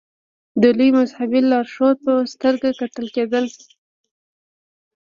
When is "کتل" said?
2.79-3.05